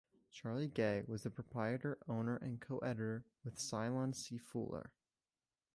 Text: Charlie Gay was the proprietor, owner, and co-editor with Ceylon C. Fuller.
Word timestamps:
Charlie 0.31 0.67
Gay 0.67 1.03
was 1.05 1.21
the 1.21 1.29
proprietor, 1.29 1.99
owner, 2.07 2.35
and 2.37 2.59
co-editor 2.59 3.23
with 3.43 3.59
Ceylon 3.59 4.13
C. 4.13 4.39
Fuller. 4.39 4.89